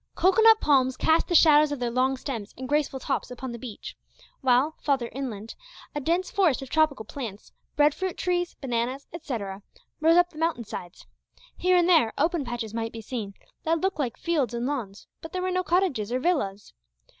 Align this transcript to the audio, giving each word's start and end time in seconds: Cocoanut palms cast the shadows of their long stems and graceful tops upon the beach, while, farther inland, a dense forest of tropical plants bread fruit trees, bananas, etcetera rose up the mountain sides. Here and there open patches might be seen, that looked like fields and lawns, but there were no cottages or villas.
Cocoanut 0.15 0.59
palms 0.61 0.97
cast 0.97 1.27
the 1.27 1.35
shadows 1.35 1.71
of 1.71 1.77
their 1.77 1.91
long 1.91 2.17
stems 2.17 2.55
and 2.57 2.67
graceful 2.67 2.99
tops 2.99 3.29
upon 3.29 3.51
the 3.51 3.59
beach, 3.59 3.95
while, 4.41 4.73
farther 4.81 5.09
inland, 5.13 5.53
a 5.93 5.99
dense 6.01 6.31
forest 6.31 6.63
of 6.63 6.71
tropical 6.71 7.05
plants 7.05 7.51
bread 7.75 7.93
fruit 7.93 8.17
trees, 8.17 8.55
bananas, 8.55 9.05
etcetera 9.13 9.61
rose 9.99 10.17
up 10.17 10.31
the 10.31 10.39
mountain 10.39 10.63
sides. 10.63 11.05
Here 11.55 11.77
and 11.77 11.87
there 11.87 12.13
open 12.17 12.43
patches 12.43 12.73
might 12.73 12.91
be 12.91 13.01
seen, 13.01 13.35
that 13.61 13.79
looked 13.81 13.99
like 13.99 14.17
fields 14.17 14.55
and 14.55 14.65
lawns, 14.65 15.05
but 15.21 15.33
there 15.33 15.41
were 15.43 15.51
no 15.51 15.61
cottages 15.61 16.11
or 16.11 16.17
villas. 16.19 16.73